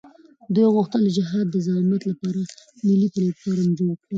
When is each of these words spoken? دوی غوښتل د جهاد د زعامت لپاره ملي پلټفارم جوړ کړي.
دوی 0.53 0.67
غوښتل 0.75 1.01
د 1.03 1.09
جهاد 1.17 1.45
د 1.51 1.55
زعامت 1.65 2.01
لپاره 2.11 2.41
ملي 2.87 3.07
پلټفارم 3.13 3.67
جوړ 3.79 3.93
کړي. 4.01 4.05